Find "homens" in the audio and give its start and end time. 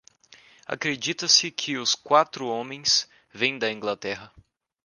2.47-3.07